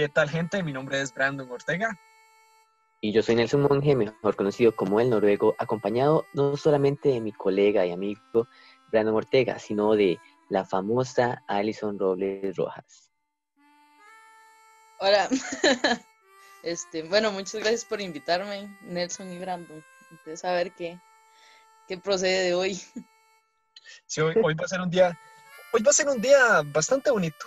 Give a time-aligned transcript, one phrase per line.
[0.00, 0.62] ¿Qué tal gente?
[0.62, 1.94] Mi nombre es Brandon Ortega.
[3.02, 7.32] Y yo soy Nelson Monge, mejor conocido como el noruego, acompañado no solamente de mi
[7.32, 8.48] colega y amigo
[8.90, 10.18] Brandon Ortega, sino de
[10.48, 13.12] la famosa Alison Robles Rojas.
[15.00, 15.28] Hola.
[16.62, 19.84] Este, bueno, muchas gracias por invitarme, Nelson y Brandon.
[20.10, 20.98] Entonces, a ver qué,
[21.88, 22.80] qué procede de hoy.
[24.06, 25.18] Sí, hoy, hoy va a ser un día,
[25.74, 27.46] hoy va a ser un día bastante bonito.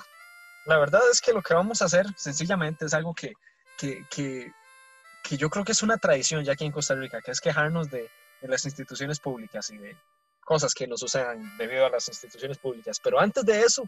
[0.65, 3.33] La verdad es que lo que vamos a hacer sencillamente es algo que,
[3.77, 7.41] que, que, yo creo que es una tradición ya aquí en Costa Rica, que es
[7.41, 8.09] quejarnos de,
[8.41, 9.97] de las instituciones públicas y de
[10.45, 12.99] cosas que nos sucedan debido a las instituciones públicas.
[13.03, 13.83] Pero antes de eso,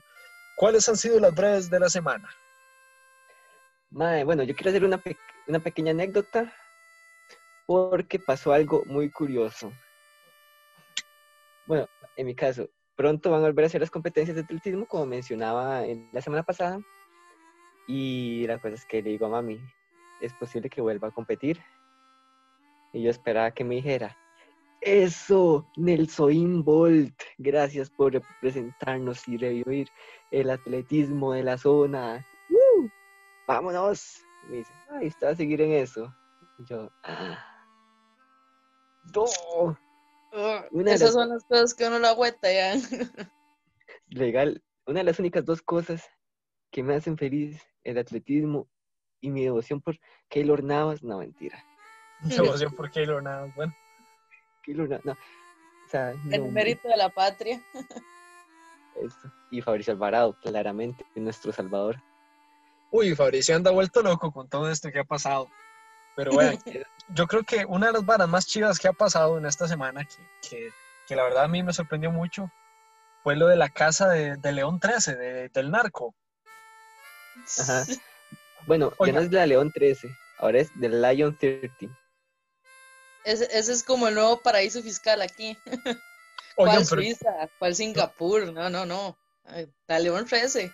[0.55, 2.29] ¿cuáles han sido las breves de la semana?
[3.91, 5.01] Mae, bueno, yo quiero hacer una,
[5.47, 6.53] una pequeña anécdota
[7.65, 9.71] porque pasó algo muy curioso.
[11.65, 15.05] Bueno, en mi caso, pronto van a volver a hacer las competencias de atletismo, como
[15.05, 16.79] mencionaba en la semana pasada.
[17.87, 19.59] Y la cosa es que le digo a mami,
[20.21, 21.61] es posible que vuelva a competir.
[22.93, 24.17] Y yo esperaba que me dijera,
[24.81, 29.89] eso, Nelson Bolt, gracias por representarnos y revivir
[30.31, 32.25] el atletismo de la zona.
[32.49, 32.89] ¡Woo!
[33.47, 34.23] ¡Vámonos!
[34.49, 36.13] Me dice, ay, está a seguir en eso.
[36.59, 37.43] Yo, ah.
[40.71, 42.73] Una de Esas las- son las cosas que uno lo agüeta ya.
[44.07, 46.03] legal, una de las únicas dos cosas
[46.71, 48.67] que me hacen feliz, el atletismo
[49.21, 49.97] y mi devoción por
[50.29, 51.63] Keylor Navas, no, mentira.
[52.21, 53.53] Devoción por Keylor Navas.
[53.55, 53.73] Bueno,
[54.63, 55.13] Keylor Navas, no.
[55.13, 57.61] O sea, El no, mérito de la patria.
[58.95, 59.31] esto.
[59.51, 62.01] Y Fabricio Alvarado, claramente, nuestro salvador.
[62.91, 65.47] uy, Fabricio anda vuelto loco con todo esto que ha pasado.
[66.15, 66.57] Pero bueno,
[67.09, 70.05] yo creo que una de las varas más chivas que ha pasado en esta semana,
[70.05, 70.69] que, que,
[71.05, 72.49] que la verdad a mí me sorprendió mucho,
[73.21, 76.15] fue lo de la casa de, de León 13, de- del narco.
[77.59, 77.85] Ajá.
[78.65, 79.13] Bueno, ya Oiga.
[79.13, 81.89] no es de la León 13, ahora es de Lion 13.
[83.23, 85.57] Ese, ese es como el nuevo paraíso fiscal aquí.
[86.55, 87.49] ¿Cuál Oigan, pero Suiza?
[87.59, 88.53] ¿Cuál Singapur?
[88.53, 89.17] No, no, no.
[89.45, 90.71] Ay, La León 13.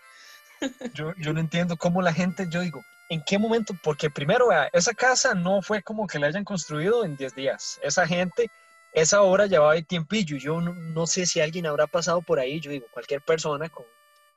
[0.94, 3.74] yo, yo no entiendo cómo la gente, yo digo, ¿en qué momento?
[3.84, 7.78] Porque primero, esa casa no fue como que la hayan construido en 10 días.
[7.84, 8.50] Esa gente,
[8.94, 10.38] esa obra llevaba ahí tiempillo.
[10.38, 13.86] Yo no, sé si alguien habrá pasado por ahí, yo digo, cualquier persona con,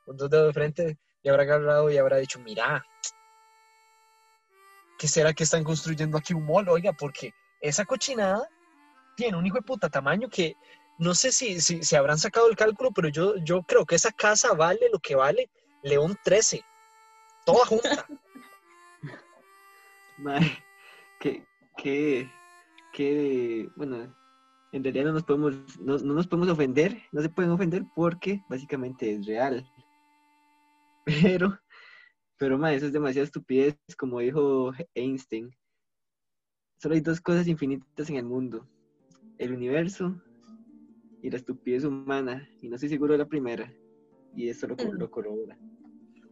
[0.07, 2.85] dos dedos de frente le habrá agarrado y habrá dicho, mira,
[4.99, 6.67] ¿qué será que están construyendo aquí un mall?
[6.67, 8.45] Oiga, porque esa cochinada
[9.15, 10.53] tiene un hijo de puta tamaño que
[10.99, 14.11] no sé si, si, si habrán sacado el cálculo, pero yo, yo creo que esa
[14.11, 15.49] casa vale lo que vale
[15.81, 16.61] León 13.
[17.45, 18.05] Toda junta.
[20.17, 20.51] Mae,
[21.19, 21.45] que,
[21.77, 22.29] que,
[22.93, 24.15] que, bueno,
[24.71, 28.41] en realidad no nos podemos, no, no nos podemos ofender, no se pueden ofender porque
[28.49, 29.65] básicamente es real.
[31.05, 31.59] Pero,
[32.39, 35.55] pero mae, eso es demasiada estupidez, como dijo Einstein.
[36.81, 38.67] Solo hay dos cosas infinitas en el mundo,
[39.37, 40.19] el universo
[41.21, 43.71] y la estupidez humana, y no estoy seguro de la primera,
[44.35, 45.55] y eso lo, lo corrobora.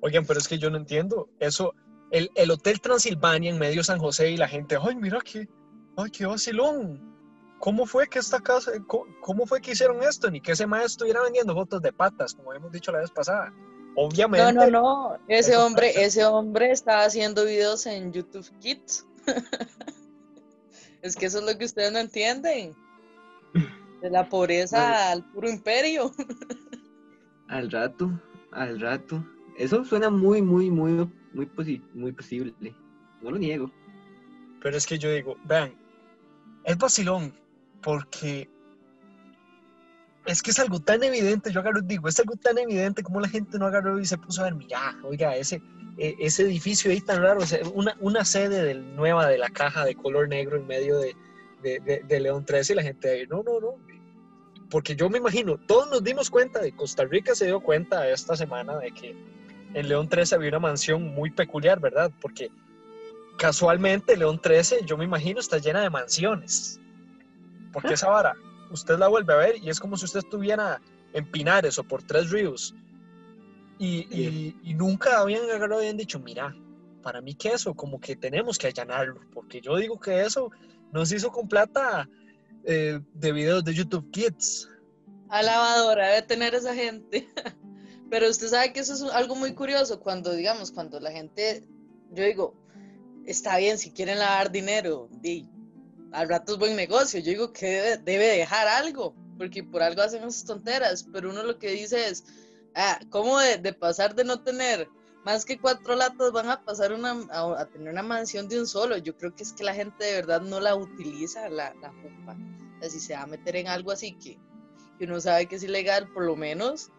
[0.01, 1.29] Oigan, pero es que yo no entiendo.
[1.39, 1.75] Eso,
[2.13, 5.49] el, el Hotel Transilvania en medio de San José y la gente, ay, mira qué,
[5.97, 7.11] ay, qué vacilón.
[7.59, 10.29] ¿Cómo fue que esta casa, cómo, fue que hicieron esto?
[10.29, 13.51] Ni que ese maestro estuviera vendiendo fotos de patas, como hemos dicho la vez pasada.
[13.95, 14.53] Obviamente.
[14.53, 15.17] No, no, no.
[15.27, 19.07] Ese hombre, ese hombre está haciendo videos en YouTube Kids.
[21.01, 22.75] es que eso es lo que ustedes no entienden.
[24.01, 26.11] De la pobreza al puro imperio.
[27.47, 28.09] Al rato,
[28.51, 29.23] al rato.
[29.59, 32.53] Eso suena muy, muy, muy, muy, posi- muy posible.
[33.21, 33.71] No lo niego.
[34.61, 35.73] Pero es que yo digo, vean,
[36.63, 37.33] es vacilón,
[37.81, 38.49] porque
[40.25, 43.27] es que es algo tan evidente, yo agarro digo, es algo tan evidente como la
[43.27, 45.61] gente no agarró y se puso a ver, mira, oiga, ese,
[45.97, 47.41] e- ese edificio ahí tan raro,
[47.73, 51.13] una, una sede del, nueva de la caja de color negro en medio de,
[51.61, 53.75] de, de- de León 13 y la gente ahí, no, no, no,
[54.69, 58.37] porque yo me imagino, todos nos dimos cuenta de Costa Rica se dio cuenta esta
[58.37, 59.15] semana de que
[59.73, 62.11] en León 13 había una mansión muy peculiar, ¿verdad?
[62.21, 62.49] Porque
[63.37, 66.79] casualmente León 13, yo me imagino, está llena de mansiones.
[67.71, 68.35] Porque esa vara,
[68.71, 70.79] usted la vuelve a ver y es como si usted estuviera
[71.13, 72.75] en Pinares o por Tres Ríos.
[73.79, 76.55] Y, y- y nunca habían agarrado y habían dicho, mira,
[77.01, 79.19] para mí que eso, como que tenemos que allanarlo.
[79.33, 80.51] Porque yo digo que eso
[80.91, 82.07] nos hizo con plata
[82.63, 84.69] eh, de videos de YouTube Kids.
[85.29, 87.27] Alabadora debe tener esa gente.
[88.13, 91.63] Pero usted sabe que eso es algo muy curioso cuando, digamos, cuando la gente,
[92.11, 92.53] yo digo,
[93.25, 95.49] está bien, si quieren lavar dinero, di,
[96.11, 97.19] al rato es buen negocio.
[97.21, 101.07] Yo digo que debe, debe dejar algo, porque por algo hacen esas tonteras.
[101.11, 102.23] Pero uno lo que dice es,
[102.75, 104.87] ah, ¿cómo de, de pasar de no tener
[105.25, 108.67] más que cuatro latas van a pasar una, a, a tener una mansión de un
[108.67, 108.95] solo.
[108.95, 112.37] Yo creo que es que la gente de verdad no la utiliza, la, la jupa.
[112.77, 114.37] O sea, si se va a meter en algo así que,
[114.99, 116.91] que uno sabe que es ilegal, por lo menos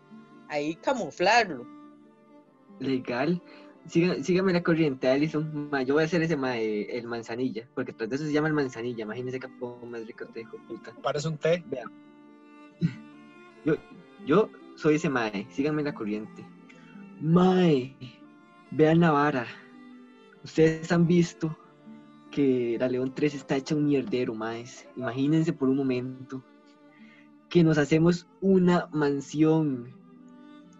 [0.48, 1.66] ahí camuflarlo.
[2.80, 3.40] Legal.
[3.86, 5.68] Siga- sígame la corriente, Alison.
[5.70, 8.32] Ma, yo voy a hacer ese ma, eh, el manzanilla, porque tras de eso se
[8.32, 9.04] llama el manzanilla.
[9.04, 10.92] Imagínese que poco más rico te dijo puta.
[11.02, 11.62] Parece un té.
[11.66, 11.90] Vean.
[13.64, 13.76] Yo,
[14.26, 16.44] yo soy ese mae, síganme la corriente.
[17.20, 17.94] Mae,
[18.70, 19.46] vean la vara.
[20.42, 21.56] Ustedes han visto
[22.30, 24.86] que la León 3 está hecha un mierdero, maes.
[24.96, 26.42] Imagínense por un momento
[27.48, 29.94] que nos hacemos una mansión.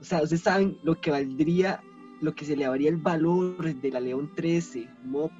[0.04, 1.82] O sea, ustedes saben lo que valdría,
[2.20, 5.32] lo que se le daría el valor de la León 13, MOP.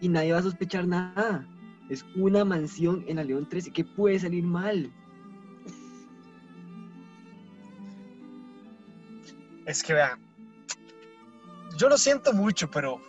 [0.00, 1.48] Y nadie va a sospechar nada.
[1.88, 3.72] Es una mansión en la León 13.
[3.72, 4.92] ¿Qué puede salir mal?
[9.66, 10.20] Es que vean,
[11.76, 13.00] yo lo siento mucho, pero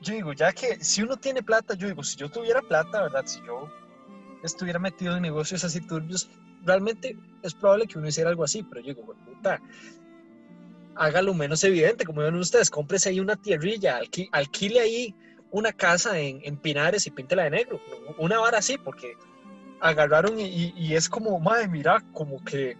[0.00, 3.26] yo digo, ya que si uno tiene plata, yo digo, si yo tuviera plata, ¿verdad?
[3.26, 3.68] Si yo
[4.42, 6.30] estuviera metido en negocios así turbios,
[6.66, 9.60] realmente es probable que uno hiciera algo así, pero yo digo, "Güey, puta,
[10.96, 15.14] hágalo menos evidente, como ven ustedes, cómprese ahí una tierrilla, alqui- alquile ahí
[15.50, 17.80] una casa en, en Pinares y píntela de negro,
[18.18, 19.12] una vara así, porque
[19.80, 22.76] agarraron y, y- y es como, madre, mira, como que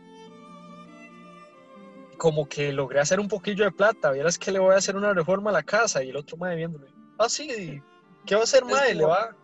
[2.16, 5.12] como que logré hacer un poquillo de plata, vieras que le voy a hacer una
[5.12, 6.86] reforma a la casa y el otro madre viéndolo.
[7.18, 7.82] Ah, sí,
[8.24, 8.94] ¿qué va a hacer, madre?
[8.94, 9.36] ¿Le va,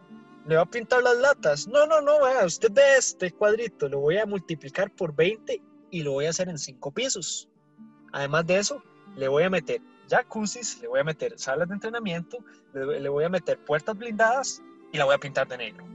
[0.46, 1.68] ¿Le va a pintar las latas?
[1.68, 6.02] No, no, no, vea, usted ve este cuadrito, lo voy a multiplicar por 20 y
[6.02, 7.48] lo voy a hacer en 5 pisos.
[8.12, 8.82] Además de eso,
[9.16, 9.80] le voy a meter
[10.10, 12.38] jacuzzis, le voy a meter salas de entrenamiento,
[12.74, 14.62] le, le voy a meter puertas blindadas
[14.92, 15.86] y la voy a pintar de negro.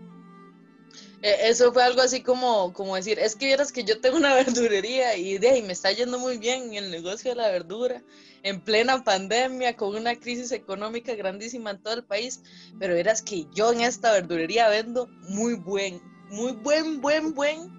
[1.22, 4.36] Eh, Eso fue algo así como, como decir, es que vieras que yo tengo una
[4.36, 8.04] verdurería y de ahí me está yendo muy bien en el negocio de la verdura,
[8.44, 12.42] en plena pandemia, con una crisis económica grandísima en todo el país,
[12.80, 17.72] pero vieras que yo en esta verdurería vendo muy buen, muy buen, buen, buen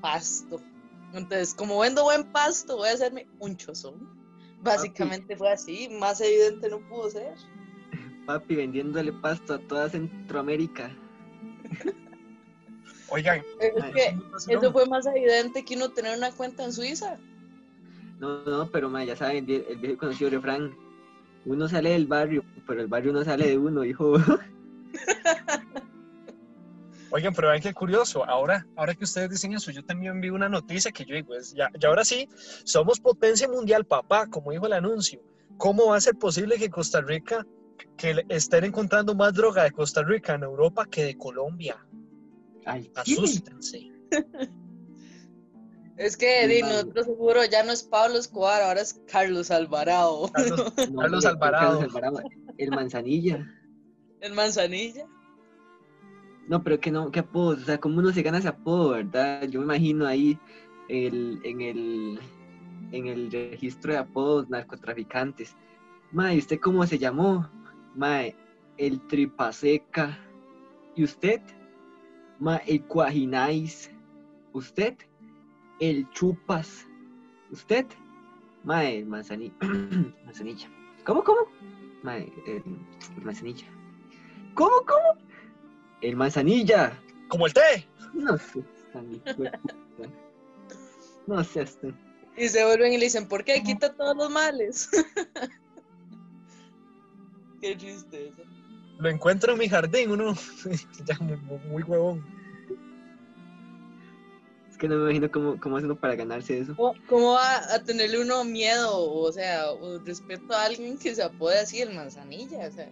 [0.00, 0.60] pasto.
[1.14, 4.10] Entonces, como vendo buen pasto, voy a hacerme un chozón.
[4.62, 7.34] Básicamente fue así, más evidente no pudo ser.
[8.26, 10.96] Papi, vendiéndole pasto a toda Centroamérica.
[13.08, 14.16] Oigan, Es que
[14.48, 17.18] eso fue más evidente que uno tener una cuenta en Suiza.
[18.18, 20.74] No, no, pero ma, ya saben, el, el viejo conocido refrán.
[21.44, 24.14] Uno sale del barrio, pero el barrio no sale de uno, hijo.
[27.10, 28.24] Oigan, pero vean qué curioso.
[28.24, 31.52] Ahora, ahora que ustedes dicen eso, yo también vi una noticia que yo digo, es,
[31.52, 32.26] ya, ya ahora sí,
[32.64, 35.20] somos potencia mundial, papá, como dijo el anuncio.
[35.58, 37.46] ¿Cómo va a ser posible que Costa Rica,
[37.96, 41.76] que le- estén encontrando más droga de Costa Rica en Europa que de Colombia?
[42.64, 42.90] Ay.
[42.94, 43.90] Asústense.
[45.96, 50.72] Es que di, nosotros seguro ya no es Pablo Escobar, ahora es Carlos Alvarado, Carlos,
[50.90, 51.78] No, Carlos hombre, Alvarado.
[51.78, 52.22] Carlos Alvarado.
[52.58, 53.46] El manzanilla.
[54.20, 55.06] el Manzanilla.
[56.48, 59.46] No, pero que no, qué apodo, o sea, cómo uno se gana ese apodo, ¿verdad?
[59.48, 60.38] Yo me imagino ahí
[60.88, 62.20] el, en el
[62.90, 65.54] en el registro de apodos narcotraficantes.
[66.10, 67.48] Mae, ¿usted cómo se llamó?
[67.94, 68.34] Mae,
[68.78, 70.18] el tripaseca.
[70.94, 71.40] ¿Y usted?
[72.38, 73.90] Mae, el cuajinais.
[74.52, 74.96] ¿Usted?
[75.80, 76.86] El chupas.
[77.50, 77.86] ¿Usted?
[78.64, 79.52] Mae, el manzani-
[80.24, 80.68] manzanilla.
[81.04, 81.40] ¿Cómo, cómo?
[82.02, 82.62] Mae, el,
[83.16, 83.66] el manzanilla.
[84.54, 85.18] ¿Cómo, cómo?
[86.00, 86.98] El manzanilla.
[87.28, 87.88] Como el té.
[88.14, 88.62] No sé.
[91.26, 91.88] No sé, hasta.
[92.36, 93.62] Y se vuelven y le dicen, ¿por qué?
[93.62, 94.88] Quita todos los males.
[97.62, 98.42] Qué tristeza.
[98.98, 100.34] Lo encuentro en mi jardín, uno
[101.06, 101.36] ya muy,
[101.70, 102.22] muy huevón.
[104.70, 106.74] Es que no me imagino cómo, cómo hace uno para ganarse eso.
[106.76, 111.22] ¿Cómo, cómo va a tenerle uno miedo, o sea, o respeto a alguien que se
[111.22, 112.66] apode así el Manzanilla?
[112.68, 112.90] O sea,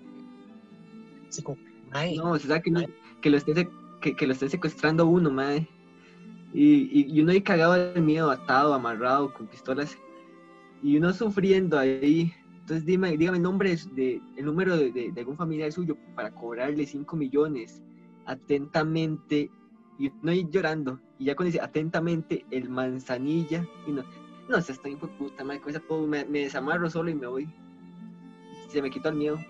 [1.28, 1.58] Así como,
[1.90, 2.84] ay, No, o sea, que, no-
[3.20, 3.68] que, lo esté, se-
[4.00, 5.68] que, que lo esté secuestrando uno, madre.
[6.52, 9.96] Y, y, y uno ahí cagado del miedo, atado, amarrado, con pistolas.
[10.82, 12.32] Y uno sufriendo ahí.
[12.70, 17.16] Entonces dime, dígame el nombre de, el número de, algún familiar suyo para cobrarle 5
[17.16, 17.82] millones.
[18.26, 19.50] Atentamente.
[19.98, 21.00] Y uno ahí llorando.
[21.18, 23.66] Y ya cuando dice atentamente el manzanilla.
[23.88, 24.04] Y no,
[24.48, 27.48] no sé, estoy hijo de puta, madre, con me, desamarro solo y me voy.
[28.68, 29.40] Se me quitó el miedo.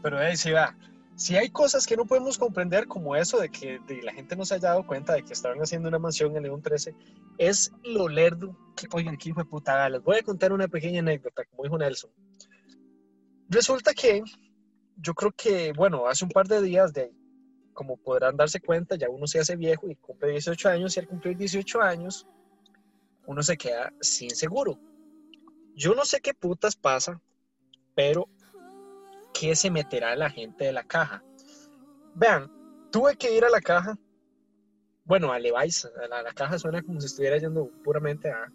[0.00, 0.74] Pero ahí sí va.
[1.16, 4.46] Si hay cosas que no podemos comprender, como eso de que de la gente no
[4.46, 6.94] se haya dado cuenta de que estaban haciendo una mansión en León 13,
[7.38, 8.56] es lo lerdo.
[8.76, 11.78] Que, oigan, qué hijo de puta, les voy a contar una pequeña anécdota, como dijo
[11.78, 12.10] Nelson.
[13.48, 14.22] Resulta que
[14.96, 17.12] yo creo que, bueno, hace un par de días de
[17.78, 21.06] como podrán darse cuenta, ya uno se hace viejo y cumple 18 años, y al
[21.06, 22.26] cumplir 18 años,
[23.24, 24.80] uno se queda sin seguro.
[25.76, 27.22] Yo no sé qué putas pasa,
[27.94, 28.28] pero
[29.32, 31.22] ¿qué se meterá la gente de la caja?
[32.16, 32.50] Vean,
[32.90, 33.96] tuve que ir a la caja,
[35.08, 38.52] bueno, a Levi's, a la, la caja suena como si estuviera yendo puramente a,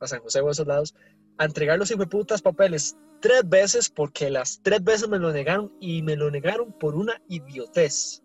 [0.00, 0.94] a San José o a esos lados,
[1.36, 6.02] a entregar los putas papeles tres veces porque las tres veces me lo negaron y
[6.02, 8.22] me lo negaron por una idiotez.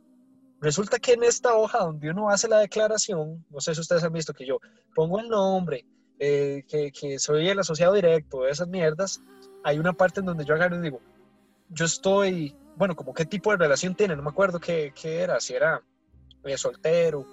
[0.61, 4.13] Resulta que en esta hoja donde uno hace la declaración, no sé si ustedes han
[4.13, 4.59] visto que yo
[4.93, 5.85] pongo el nombre,
[6.19, 9.21] eh, que, que, soy el asociado directo de esas mierdas,
[9.63, 11.01] hay una parte en donde yo agarro y digo,
[11.69, 15.39] yo estoy, bueno, como qué tipo de relación tiene, no me acuerdo qué, qué era,
[15.39, 15.81] si era
[16.45, 17.25] eh, soltero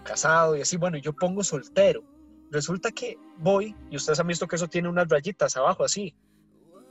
[0.00, 2.02] o, casado y así, bueno, yo pongo soltero.
[2.50, 6.14] Resulta que voy, y ustedes han visto que eso tiene unas rayitas abajo así,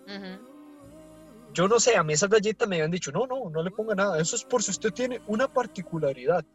[0.07, 0.45] Ujú.
[1.53, 3.93] yo no sé, a mí esas rayitas me habían dicho, no, no, no le ponga
[3.95, 6.45] nada, eso es por si usted tiene una particularidad.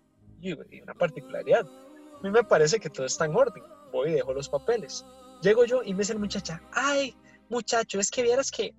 [0.41, 1.67] Y yo, "¿Y una particularidad.
[1.67, 3.63] A mí me parece que todo está en orden.
[3.93, 5.05] Voy y dejo los papeles.
[5.43, 7.15] Llego yo y me dice la muchacha, ay,
[7.51, 8.75] muchacho, es que vieras que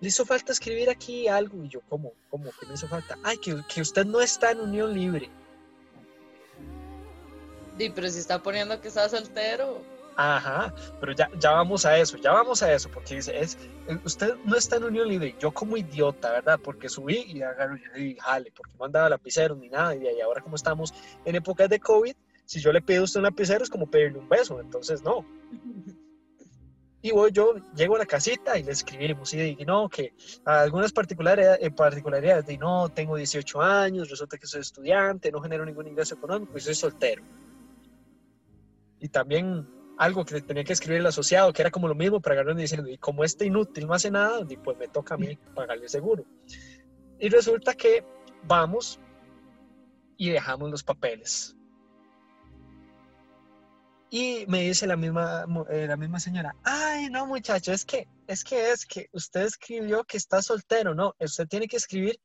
[0.00, 1.64] le hizo falta escribir aquí algo.
[1.64, 2.12] Y yo, ¿cómo?
[2.30, 2.50] ¿Cómo?
[2.58, 3.18] ¿Qué me hizo falta?
[3.24, 5.28] Ay, que, que usted no está en unión libre.
[7.80, 9.80] Sí, pero si está poniendo que está soltero.
[10.14, 13.56] Ajá, pero ya, ya vamos a eso, ya vamos a eso, porque dice, es,
[13.88, 16.60] eh, usted no está en unión libre, yo como idiota, ¿verdad?
[16.62, 20.42] Porque subí y agarro y jale, porque no andaba lapicero ni nada, y ahí ahora
[20.42, 20.92] como estamos
[21.24, 22.12] en épocas de COVID,
[22.44, 25.24] si yo le pido a usted un lapicero es como pedirle un beso, entonces no.
[27.02, 30.12] Y voy yo, llego a la casita y le escribimos y digo, no, que
[30.44, 35.64] algunas particularidades, eh, particularidades de no, tengo 18 años, resulta que soy estudiante, no genero
[35.64, 37.22] ningún ingreso económico y soy soltero.
[39.00, 42.34] Y también algo que tenía que escribir el asociado, que era como lo mismo, para
[42.36, 45.36] agarrar y diciendo, y como este inútil no hace nada, pues me toca a mí
[45.54, 46.24] pagarle seguro.
[47.18, 48.04] Y resulta que
[48.44, 48.98] vamos
[50.16, 51.56] y dejamos los papeles.
[54.10, 58.42] Y me dice la misma, eh, la misma señora, ay, no muchacho, es que, es
[58.42, 62.18] que es que usted escribió que está soltero, no, usted tiene que escribir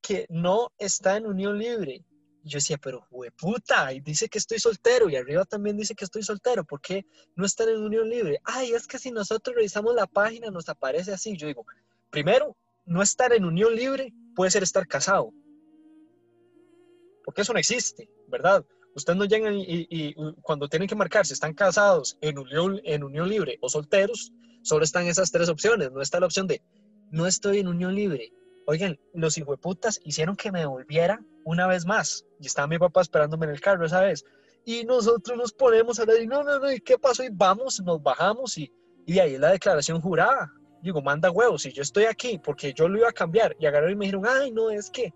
[0.00, 2.04] que no está en unión libre.
[2.44, 6.22] Yo decía, pero puta, y dice que estoy soltero, y arriba también dice que estoy
[6.22, 7.04] soltero, ¿por qué
[7.36, 8.40] no están en unión libre?
[8.44, 11.36] Ay, es que si nosotros revisamos la página nos aparece así.
[11.36, 11.66] Yo digo,
[12.10, 15.32] primero, no estar en unión libre puede ser estar casado.
[17.24, 18.64] Porque eso no existe, ¿verdad?
[18.94, 23.28] Ustedes no llegan y cuando tienen que marcar si están casados en unión, en unión
[23.28, 25.92] libre o solteros, solo están esas tres opciones.
[25.92, 26.62] No está la opción de
[27.10, 28.32] no estoy en unión libre.
[28.66, 32.26] Oigan, los hijueputas hicieron que me devolviera una vez más.
[32.38, 34.24] Y estaba mi papá esperándome en el carro esa vez.
[34.66, 37.24] Y nosotros nos ponemos a hablar y no, no, no, ¿y qué pasó?
[37.24, 38.70] Y vamos, nos bajamos y,
[39.06, 40.52] y ahí es la declaración jurada.
[40.82, 43.94] Digo, manda huevos, si yo estoy aquí porque yo lo iba a cambiar y agarraron
[43.94, 45.14] y me dijeron, ay, no, es que,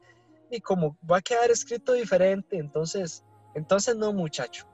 [0.51, 3.23] y como va a quedar escrito diferente, entonces,
[3.55, 4.67] entonces no, muchacho.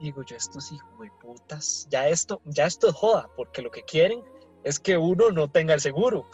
[0.00, 3.82] Digo yo, estos hijos de putas, ya esto, ya esto es joda, porque lo que
[3.82, 4.22] quieren
[4.64, 6.26] es que uno no tenga el seguro.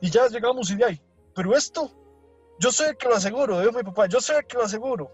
[0.00, 1.02] Y ya llegamos y de ahí,
[1.34, 1.90] pero esto,
[2.58, 5.10] yo soy el que lo aseguro, dijo mi papá, yo soy el que lo aseguro.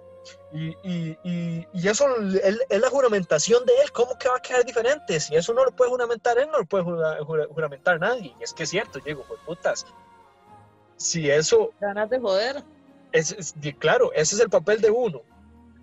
[0.52, 4.64] Y, y, y, y eso es, la juramentación de él, ¿cómo que va a quedar
[4.64, 5.18] diferente?
[5.18, 8.34] Si eso no lo puede juramentar él, no lo puede jura- jura- juramentar nadie.
[8.38, 9.86] Y es que es cierto, yo digo, "Jue putas,
[10.96, 12.62] si eso Ganas de joder.
[13.12, 15.22] es, es- claro, ese es el papel de uno.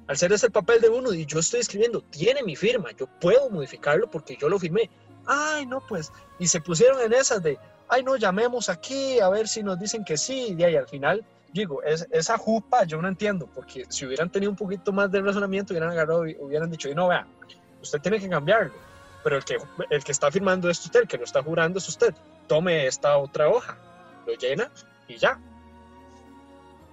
[0.07, 3.07] Al ser ese el papel de uno y yo estoy escribiendo, tiene mi firma, yo
[3.19, 4.89] puedo modificarlo porque yo lo firmé.
[5.25, 7.57] Ay, no, pues, y se pusieron en esas de,
[7.89, 11.25] ay, no, llamemos aquí a ver si nos dicen que sí, y ahí al final,
[11.53, 15.21] digo, es, esa jupa yo no entiendo, porque si hubieran tenido un poquito más de
[15.21, 17.27] razonamiento, hubieran agarrado y hubieran dicho, y no, vea,
[17.81, 18.73] usted tiene que cambiarlo,
[19.23, 19.57] pero el que,
[19.89, 22.13] el que está firmando es usted, el que lo está jurando es usted,
[22.47, 23.77] tome esta otra hoja,
[24.25, 24.69] lo llena
[25.07, 25.39] y ya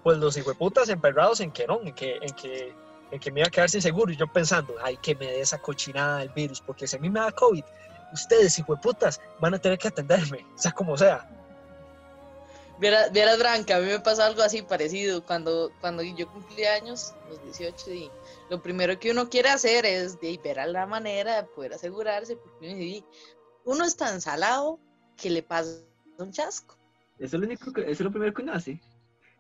[0.04, 2.74] pues los hijueputas emperrados en que no, en que, en que,
[3.10, 4.12] en que me iba a quedar sin seguro.
[4.12, 7.08] Y yo pensando, ay, que me dé esa cochinada del virus, porque si a mí
[7.08, 7.64] me da COVID,
[8.12, 11.26] ustedes, hijueputas, van a tener que atenderme, sea como sea.
[12.78, 15.24] Vieras, vieras, Branca, a mí me pasó algo así parecido.
[15.24, 18.10] Cuando, cuando yo cumplí años, los 18, y
[18.50, 22.36] lo primero que uno quiere hacer es de, ver a la manera de poder asegurarse,
[22.36, 23.04] porque uno, dice,
[23.64, 24.80] uno es tan salado
[25.16, 25.80] que le pasa
[26.18, 26.76] un chasco.
[27.18, 28.80] Eso es lo, único que, eso es lo primero que uno hace.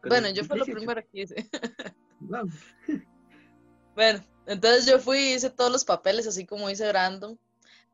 [0.06, 0.78] Bueno, yo fue lo 18.
[0.78, 1.50] primero que hice.
[2.20, 2.48] Wow.
[3.94, 7.38] Bueno, entonces yo fui y hice todos los papeles, así como hice Brandon,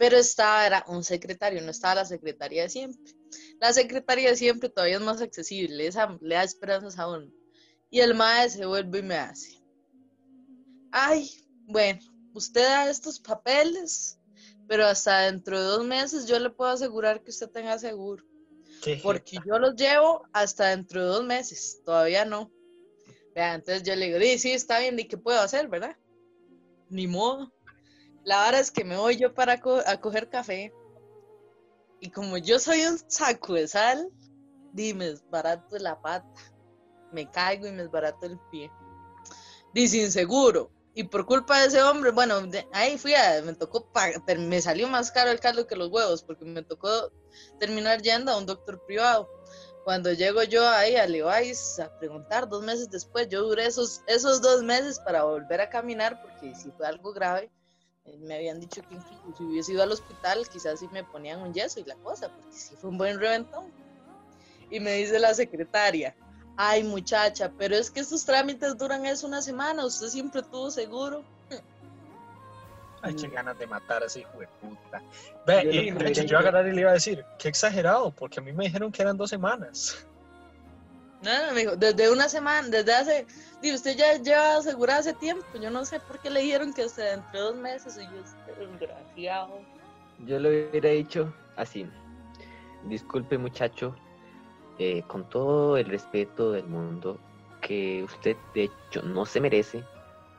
[0.00, 3.12] pero estaba, era un secretario, no estaba la secretaría de siempre.
[3.60, 7.30] La secretaría de siempre todavía es más accesible, esa le da esperanzas a uno.
[7.90, 9.62] Y el maestro se vuelve y me hace,
[10.90, 11.30] ay,
[11.66, 12.00] bueno,
[12.32, 14.18] usted da estos papeles,
[14.66, 18.24] pero hasta dentro de dos meses yo le puedo asegurar que usted tenga seguro,
[18.82, 22.50] Qué porque yo los llevo hasta dentro de dos meses, todavía no.
[23.34, 25.94] Vea, entonces yo le digo, sí, sí, está bien, ¿y qué puedo hacer, verdad?
[26.88, 27.52] Ni modo.
[28.24, 30.72] La vara es que me voy yo para a coger café.
[32.00, 34.08] Y como yo soy un saco de sal,
[34.72, 36.26] dime, desbarato la pata.
[37.12, 38.70] Me caigo y me desbarato el pie.
[39.74, 40.70] Dice inseguro.
[40.92, 43.88] Y por culpa de ese hombre, bueno, de- ahí fui a, me tocó,
[44.38, 47.12] me salió más caro el caldo que los huevos, porque me tocó
[47.60, 49.28] terminar yendo a un doctor privado.
[49.84, 54.42] Cuando llego yo ahí a Levi's a preguntar dos meses después, yo duré esos, esos
[54.42, 57.50] dos meses para volver a caminar, porque si fue algo grave,
[58.20, 61.52] me habían dicho que incluso si hubiese ido al hospital, quizás sí me ponían un
[61.52, 63.70] yeso y la cosa, porque sí fue un buen reventón.
[64.70, 66.14] Y me dice la secretaria,
[66.56, 71.24] ay muchacha, pero es que estos trámites duran es una semana, usted siempre tuvo seguro.
[73.02, 75.02] Ay, qué ganas de matar a ese hijo de puta.
[75.46, 78.42] Ve, Yo y hubiera yo a y le iba a decir, qué exagerado, porque a
[78.42, 80.06] mí me dijeron que eran dos semanas.
[81.22, 83.26] No, no, dijo, desde una semana, desde hace,
[83.60, 86.82] digo, usted ya lleva asegurada hace tiempo, yo no sé por qué le dijeron que
[86.82, 89.60] hasta dentro de dos meses, y yo, este desgraciado.
[90.20, 91.86] Yo lo hubiera dicho así.
[92.84, 93.94] Disculpe muchacho,
[94.78, 97.20] eh, con todo el respeto del mundo
[97.60, 99.84] que usted de hecho no se merece,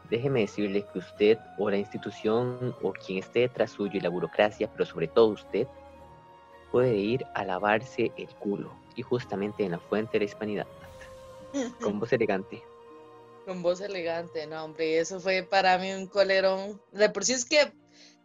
[0.09, 4.67] déjeme decirle que usted o la institución o quien esté detrás suyo y la burocracia,
[4.71, 5.67] pero sobre todo usted,
[6.71, 10.67] puede ir a lavarse el culo y justamente en la fuente de la hispanidad,
[11.81, 12.63] con voz elegante.
[13.45, 16.79] Con voz elegante, no, hombre, eso fue para mí un colerón.
[16.91, 17.73] De por sí es que,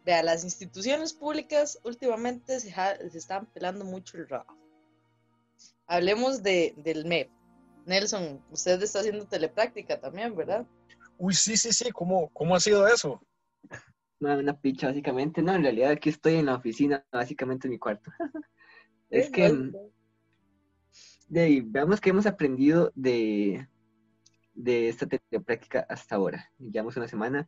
[0.05, 4.55] vea, las instituciones públicas últimamente se, ja- se están pelando mucho el rabo.
[5.87, 7.31] Hablemos de, del MEP.
[7.85, 10.67] Nelson, usted está haciendo telepráctica también, ¿verdad?
[11.17, 13.21] Uy, sí, sí, sí, ¿cómo, cómo ha sido eso?
[14.19, 17.79] No, una picha básicamente, no, en realidad aquí estoy en la oficina, básicamente en mi
[17.79, 18.11] cuarto.
[19.09, 19.71] es que...
[21.27, 23.67] De veamos qué hemos aprendido de,
[24.53, 25.07] de esta
[25.45, 26.51] práctica hasta ahora.
[26.57, 27.47] Llevamos una semana.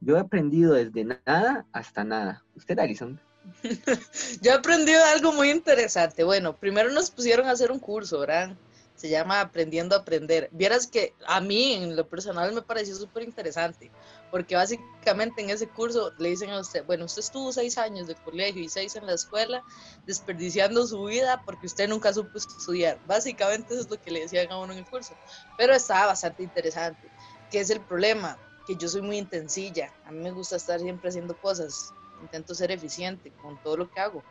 [0.00, 2.44] Yo he aprendido desde nada hasta nada.
[2.54, 3.20] ¿Usted, Alison?
[4.42, 6.24] Yo he aprendido algo muy interesante.
[6.24, 8.56] Bueno, primero nos pusieron a hacer un curso, ¿verdad?
[8.94, 10.48] Se llama Aprendiendo a Aprender.
[10.52, 13.90] Vieras que a mí, en lo personal, me pareció súper interesante,
[14.34, 18.16] porque básicamente en ese curso le dicen a usted, bueno, usted estuvo seis años de
[18.16, 19.62] colegio y seis en la escuela,
[20.08, 22.98] desperdiciando su vida porque usted nunca supo estudiar.
[23.06, 25.14] Básicamente eso es lo que le decían a uno en el curso.
[25.56, 27.08] Pero estaba bastante interesante.
[27.48, 28.36] ¿Qué es el problema?
[28.66, 29.92] Que yo soy muy intensilla.
[30.04, 34.00] A mí me gusta estar siempre haciendo cosas intento ser eficiente con todo lo que
[34.00, 34.24] hago.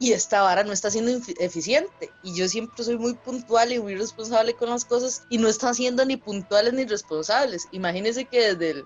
[0.00, 2.10] Y esta vara no está siendo eficiente.
[2.22, 5.74] Y yo siempre soy muy puntual y muy responsable con las cosas y no están
[5.74, 7.66] siendo ni puntuales ni responsables.
[7.72, 8.84] Imagínense que desde el,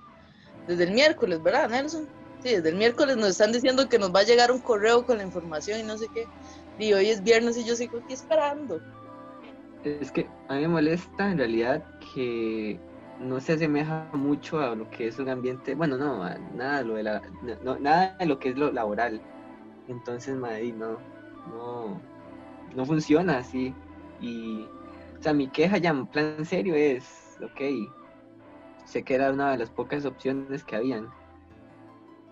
[0.66, 2.09] desde el miércoles, ¿verdad, Nelson?
[2.42, 5.18] Sí, desde el miércoles nos están diciendo que nos va a llegar un correo con
[5.18, 6.27] la información y no sé qué.
[6.79, 8.81] Y hoy es viernes y yo sigo aquí esperando.
[9.85, 12.81] Es que a mí me molesta en realidad que
[13.20, 17.03] no se asemeja mucho a lo que es un ambiente, bueno, no, nada lo de
[17.03, 17.22] la,
[17.62, 19.20] no, nada de lo que es lo laboral.
[19.88, 20.99] Entonces, Madrid, no,
[21.49, 22.01] no,
[22.75, 23.75] no funciona así.
[24.21, 24.66] Y,
[25.18, 27.61] o sea, mi queja ya en plan serio es, ok,
[28.85, 31.09] sé que era una de las pocas opciones que habían.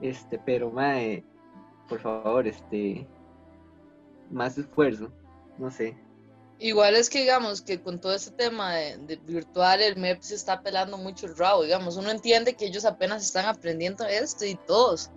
[0.00, 1.24] Este, pero, mae,
[1.88, 3.06] por favor, este,
[4.30, 5.10] más esfuerzo,
[5.58, 5.96] no sé.
[6.58, 10.34] Igual es que digamos que con todo este tema de, de virtual el MEP se
[10.34, 14.56] está pelando mucho el rabo, digamos, uno entiende que ellos apenas están aprendiendo esto y
[14.66, 15.10] todos,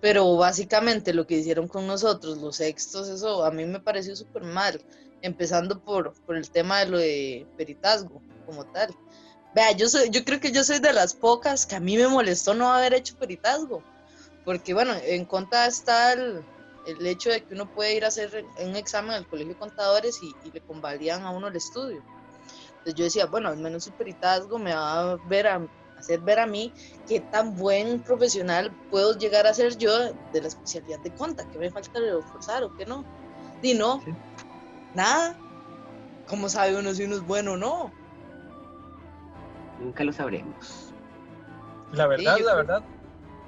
[0.00, 4.44] pero básicamente lo que hicieron con nosotros, los sextos, eso a mí me pareció súper
[4.44, 4.80] mal,
[5.22, 8.94] empezando por, por el tema de lo de peritazgo como tal.
[9.54, 12.06] Vea, yo soy, yo creo que yo soy de las pocas que a mí me
[12.06, 13.82] molestó no haber hecho peritazgo,
[14.44, 16.44] porque bueno, en contra está el,
[16.86, 20.20] el hecho de que uno puede ir a hacer un examen al colegio de contadores
[20.22, 22.04] y, y le convalidan a uno el estudio.
[22.70, 25.66] Entonces yo decía, bueno, al menos el peritazgo me va a ver a,
[25.98, 26.72] hacer ver a mí
[27.06, 31.58] qué tan buen profesional puedo llegar a ser yo de la especialidad de conta, que
[31.58, 33.04] me falta reforzar o qué no.
[33.62, 34.14] Y no, Sí.
[34.94, 35.36] nada.
[36.26, 37.92] ¿Cómo sabe uno si uno es bueno o no?
[39.80, 40.92] Nunca lo sabremos.
[41.92, 42.82] La verdad, la creo- verdad,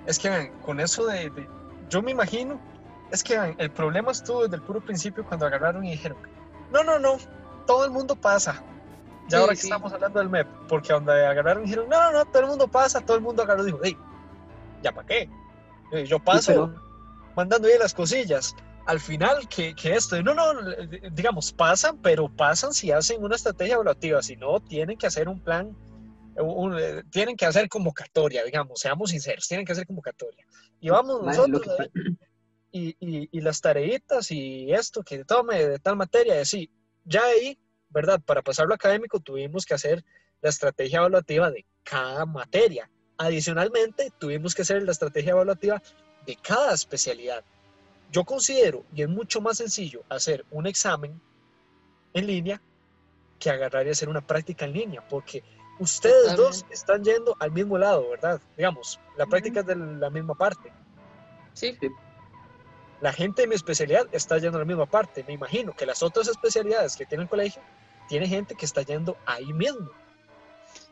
[0.06, 1.48] es que con eso de, de-
[1.90, 2.58] yo me imagino,
[3.10, 6.16] es que el problema estuvo desde el puro principio cuando agarraron y dijeron,
[6.70, 7.16] no, no, no,
[7.66, 8.62] todo el mundo pasa.
[9.30, 9.66] Ya Sí, ahora que sí.
[9.68, 13.00] estamos hablando del MEP, porque cuando agarraron dijeron, no, no, no, todo el mundo pasa,
[13.00, 13.96] todo el mundo agarró y dijo, hey,
[14.82, 15.28] ¿ya para qué?
[15.92, 16.74] Eh, Yo paso pero-
[17.36, 18.54] mandando ahí las cosillas.
[18.86, 23.36] Al final, que, que esto, no, no, eh, digamos, pasan, pero pasan si hacen una
[23.36, 25.76] estrategia evaluativa, si no, tienen que hacer un plan,
[26.36, 30.44] un- eh, tienen que hacer convocatoria, digamos, seamos sinceros, tienen que hacer convocatoria.
[30.80, 31.90] Y vamos nosotros que
[32.72, 36.70] y, y, y las tareitas y esto que tome de tal materia, y así,
[37.04, 37.58] ya ahí,
[37.90, 38.20] ¿verdad?
[38.24, 40.04] Para pasar lo académico tuvimos que hacer
[40.40, 42.90] la estrategia evaluativa de cada materia.
[43.18, 45.82] Adicionalmente, tuvimos que hacer la estrategia evaluativa
[46.26, 47.44] de cada especialidad.
[48.10, 51.20] Yo considero, y es mucho más sencillo, hacer un examen
[52.14, 52.60] en línea
[53.38, 55.42] que agarrar y hacer una práctica en línea, porque
[55.78, 58.40] ustedes dos están yendo al mismo lado, ¿verdad?
[58.56, 60.72] Digamos, la práctica es de la misma parte.
[61.52, 61.76] Sí.
[63.00, 65.24] La gente de mi especialidad está yendo a la misma parte.
[65.26, 67.62] Me imagino que las otras especialidades que tiene el colegio,
[68.08, 69.90] tiene gente que está yendo ahí mismo.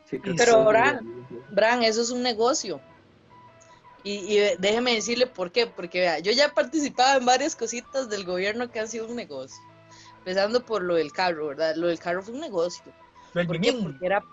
[0.09, 2.81] Pero, Bran, Bran, eso es un negocio.
[4.03, 8.23] Y, déjeme decirle por qué, porque vea, yo ya he participado en varias cositas del
[8.23, 9.61] gobierno que han sido un negocio.
[10.19, 11.75] Empezando por lo del carro, ¿verdad?
[11.75, 12.83] Lo del carro fue un negocio.
[13.33, 13.83] Lo del ¿Por mimín.
[13.83, 14.23] Porque era...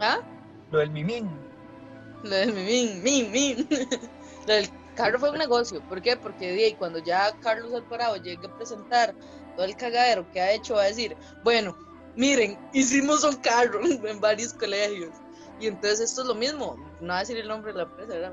[0.00, 0.20] ¿Ah?
[0.70, 1.30] Lo del mimín.
[2.24, 3.66] Lo del mimín, mim, mim.
[4.46, 4.68] lo del
[4.98, 5.80] carro fue un negocio.
[5.88, 6.16] ¿Por qué?
[6.16, 9.14] Porque cuando ya Carlos Alvarado llegue a presentar
[9.54, 11.76] todo el cagadero que ha hecho, va a decir, bueno,
[12.16, 15.14] miren, hicimos un carro en varios colegios.
[15.60, 18.32] Y entonces esto es lo mismo, no voy a decir el nombre de la empresa,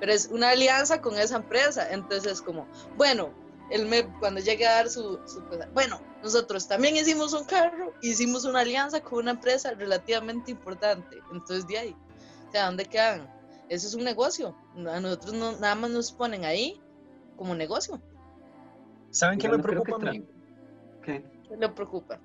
[0.00, 1.88] pero es una alianza con esa empresa.
[1.90, 3.32] Entonces es como, bueno,
[3.70, 8.44] el MEP cuando llegue a dar su, su bueno, nosotros también hicimos un carro, hicimos
[8.44, 11.18] una alianza con una empresa relativamente importante.
[11.32, 11.96] Entonces de ahí,
[12.48, 13.33] o sea, ¿dónde quedan?
[13.74, 14.56] Eso es un negocio.
[14.76, 16.80] A nosotros no, nada más nos ponen ahí
[17.36, 18.00] como negocio.
[19.10, 20.24] ¿Saben qué me preocupa a mí?
[21.02, 21.24] ¿Qué?
[21.48, 22.18] ¿Qué le preocupa?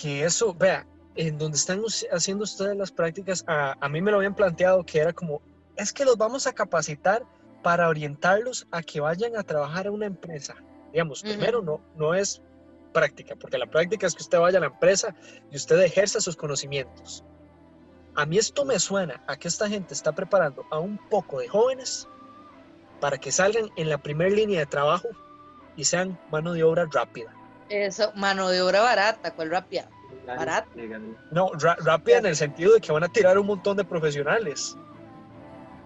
[0.00, 4.34] que eso, vea, en donde están haciendo ustedes las prácticas, a, mí me lo habían
[4.34, 5.42] planteado que era como,
[5.76, 7.24] es que los vamos a capacitar
[7.64, 10.54] para orientarlos a que vayan a trabajar a una empresa.
[10.92, 12.40] Digamos, primero no, no es
[12.92, 15.14] práctica, porque la práctica es que usted vaya a la empresa
[15.50, 17.24] y usted ejerza sus conocimientos.
[18.18, 21.46] A mí esto me suena a que esta gente está preparando a un poco de
[21.46, 22.08] jóvenes
[22.98, 25.06] para que salgan en la primera línea de trabajo
[25.76, 27.32] y sean mano de obra rápida.
[27.68, 29.88] Eso, mano de obra barata, ¿cuál rápida?
[30.26, 30.66] Barata.
[31.30, 34.76] No, rápida en el sentido de que van a tirar un montón de profesionales.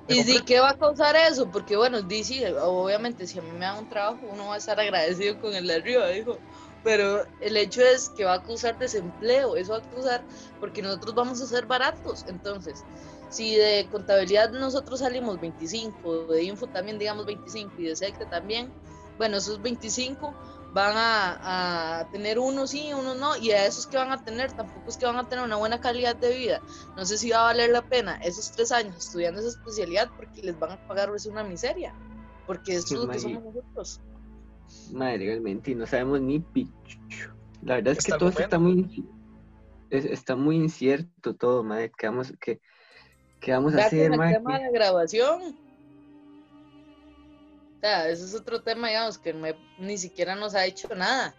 [0.09, 1.51] ¿Y sí qué va a causar eso?
[1.51, 4.81] Porque bueno, dice, obviamente si a mí me dan un trabajo, uno va a estar
[4.81, 6.39] agradecido con el de arriba, dijo.
[6.85, 10.25] Pero el hecho es que va a causar desempleo, eso va a causar
[10.59, 12.25] porque nosotros vamos a ser baratos.
[12.27, 12.85] Entonces,
[13.29, 18.73] si de contabilidad nosotros salimos 25, de info también digamos 25 y de SECTE también,
[19.17, 20.35] bueno, esos 25
[20.73, 24.89] van a, tener uno sí, uno no, y a esos que van a tener, tampoco
[24.89, 26.63] es que van a tener una buena calidad de vida.
[26.97, 30.43] No sé si va a valer la pena esos tres años estudiando esa especialidad porque
[30.43, 31.95] les van a pagar es una miseria,
[32.47, 34.01] porque es lo que somos nosotros.
[34.93, 36.99] Madre, legalmente, y no sabemos ni picho.
[37.63, 39.05] La verdad es que todo esto está muy,
[39.91, 42.61] está muy incierto todo, madre, ¿qué vamos, qué,
[43.41, 44.37] qué vamos a hacer, madre?
[44.37, 45.63] El tema de grabación
[47.83, 49.35] sea, ese es otro tema, digamos, que
[49.79, 51.35] ni siquiera nos ha hecho nada.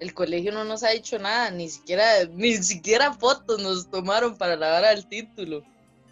[0.00, 4.56] El colegio no nos ha hecho nada, ni siquiera, ni siquiera fotos nos tomaron para
[4.56, 5.62] la hora del título.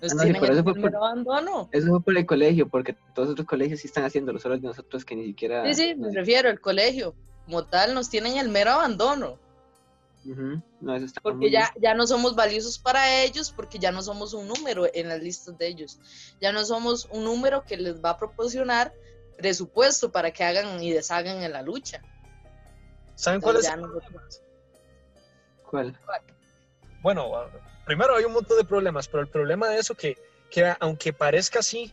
[0.02, 1.68] Nos ah, tienen eso, fue por, abandono.
[1.72, 5.04] eso fue por el colegio, porque todos otros colegios sí están haciéndolo, solo de nosotros
[5.04, 5.64] que ni siquiera.
[5.66, 7.14] Sí, sí, me refiero al colegio.
[7.46, 9.38] Como tal, nos tienen el mero abandono.
[10.24, 14.34] no, eso está porque ya, ya no somos valiosos para ellos, porque ya no somos
[14.34, 15.98] un número en las listas de ellos.
[16.40, 18.92] Ya no somos un número que les va a proporcionar
[19.36, 22.02] presupuesto para que hagan y deshagan en la lucha.
[23.14, 23.70] ¿Saben cuál es?
[25.70, 25.98] ¿Cuál?
[27.02, 27.30] Bueno,
[27.84, 30.16] primero hay un montón de problemas, pero el problema de eso que,
[30.50, 31.92] que aunque parezca así,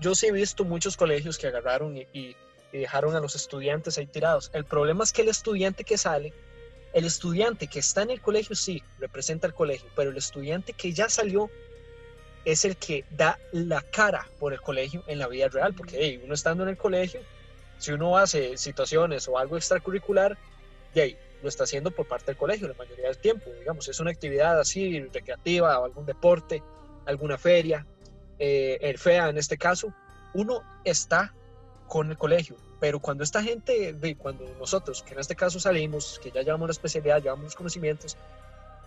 [0.00, 2.36] yo sí he visto muchos colegios que agarraron y,
[2.72, 4.50] dejaron a los estudiantes ahí tirados.
[4.52, 6.34] El problema es que el estudiante que sale,
[6.92, 10.92] el estudiante que está en el colegio sí representa al colegio, pero el estudiante que
[10.92, 11.48] ya salió
[12.44, 16.34] es el que da la cara por el colegio en la vida real, porque uno
[16.34, 17.20] estando en el colegio,
[17.78, 20.36] si uno hace situaciones o algo extracurricular,
[20.92, 24.00] de ahí lo está haciendo por parte del colegio la mayoría del tiempo, digamos, es
[24.00, 26.62] una actividad así recreativa o algún deporte,
[27.04, 27.86] alguna feria,
[28.38, 29.92] eh, el FEA en este caso,
[30.34, 31.34] uno está
[31.88, 36.30] con el colegio, pero cuando esta gente, cuando nosotros, que en este caso salimos, que
[36.30, 38.16] ya llevamos la especialidad, llevamos los conocimientos,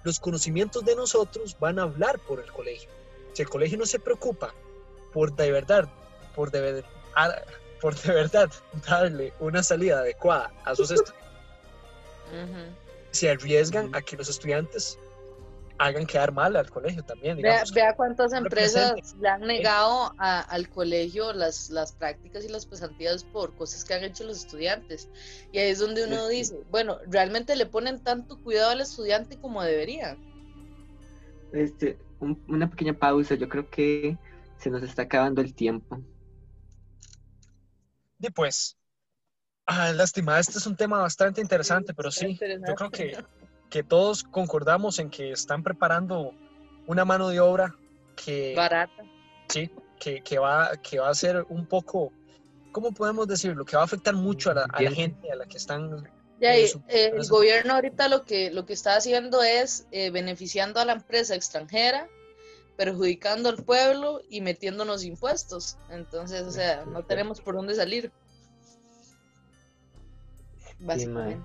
[0.03, 2.89] los conocimientos de nosotros van a hablar por el colegio.
[3.33, 4.53] Si el colegio no se preocupa
[5.13, 5.89] por de verdad,
[6.35, 6.83] por de,
[7.81, 8.49] por de verdad
[8.88, 11.28] darle una salida adecuada a sus estudiantes,
[13.11, 14.97] se arriesgan a que los estudiantes
[15.79, 17.41] hagan quedar mal al colegio también.
[17.41, 23.55] vea, cuántas empresas le han negado al colegio las, las prácticas y las pasantías por
[23.55, 25.09] cosas que han hecho los estudiantes.
[25.53, 29.63] Y ahí es donde uno dice, bueno, realmente le ponen tanto cuidado al estudiante como
[29.63, 30.17] deberían.
[31.53, 33.35] Este, una pequeña pausa.
[33.35, 34.17] Yo creo que
[34.57, 36.01] se nos está acabando el tiempo.
[38.19, 38.77] Y pues,
[39.69, 43.17] ah, lástima, este es un tema bastante interesante, pero sí, yo creo que,
[43.69, 46.34] que todos concordamos en que están preparando
[46.88, 47.75] una mano de obra
[48.15, 49.03] que, Barata.
[49.47, 52.12] sí, que, que va, que va a ser un poco,
[52.71, 53.63] ¿cómo podemos decirlo?
[53.65, 54.93] Que va a afectar mucho a la, a la Bien.
[54.93, 56.03] gente a la que están...
[56.41, 60.79] Ya, Eh, eh, el gobierno ahorita lo que, lo que está haciendo es eh, beneficiando
[60.79, 62.08] a la empresa extranjera,
[62.77, 65.77] perjudicando al pueblo y metiéndonos impuestos.
[65.89, 68.12] Entonces, o sea, no tenemos por dónde salir.
[70.79, 71.43] Básicamente.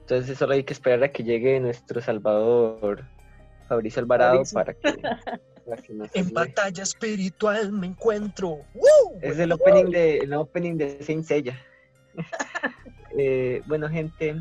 [0.00, 3.04] Entonces solo hay que esperar a que llegue nuestro Salvador
[3.68, 4.54] Fabricio Alvarado Fabricio.
[4.54, 4.92] para que,
[5.66, 6.32] para que nos En ayude.
[6.34, 8.58] batalla espiritual me encuentro.
[8.74, 9.18] ¡Woo!
[9.20, 11.58] Es el opening de, el opening de Saint Seiya.
[13.18, 14.36] Eh, bueno, gente,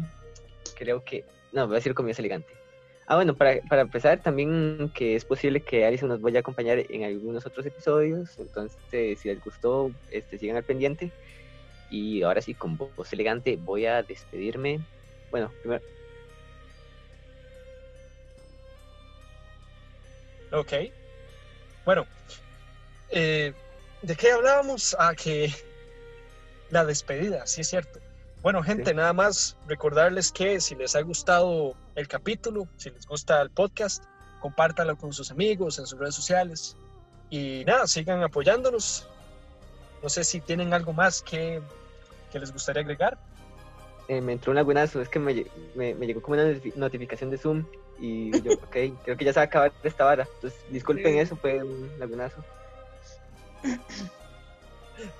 [0.77, 1.25] creo que.
[1.51, 2.47] No, voy a decir comienzo elegante.
[3.05, 6.79] Ah, bueno, para, para empezar, también que es posible que Alison nos vaya a acompañar
[6.89, 8.39] en algunos otros episodios.
[8.39, 11.11] Entonces, si les gustó, este, sigan al pendiente.
[11.91, 14.79] Y ahora sí, con voz elegante, voy a despedirme.
[15.29, 15.83] Bueno, primero,
[20.53, 20.73] Ok.
[21.85, 22.05] Bueno,
[23.09, 23.53] eh,
[24.01, 24.95] ¿de qué hablábamos?
[24.99, 25.53] Ah, que
[26.69, 27.99] la despedida, sí es cierto.
[28.41, 28.95] Bueno, gente, Sí.
[28.95, 34.03] nada más recordarles que si les ha gustado el capítulo, si les gusta el podcast,
[34.39, 36.75] compártanlo con sus amigos en sus redes sociales.
[37.29, 39.07] Y nada, sigan apoyándonos.
[40.03, 41.61] No sé si tienen algo más que,
[42.31, 43.17] que les gustaría agregar.
[44.07, 45.01] eh, me entró un lagunazo.
[45.01, 47.65] Es que me, me, me llegó como una notifi- notificación de Zoom.
[47.99, 50.27] Y yo, ok, creo que ya se va a acabar esta vara.
[50.35, 51.19] Entonces, disculpen Sí.
[51.19, 52.43] eso, fue un lagunazo.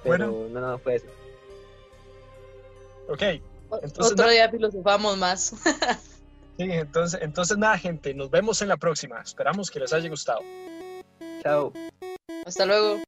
[0.03, 0.47] Pero Bueno.
[0.51, 1.07] no, no, fue eso.
[3.07, 3.21] Ok,
[3.83, 5.53] Entonces, Otro día filosofamos más.
[6.57, 9.21] sí, entonces, entonces nada, gente, nos vemos en la próxima.
[9.21, 10.39] Esperamos que les haya gustado.
[11.43, 11.73] Chao.
[12.45, 12.99] Hasta luego.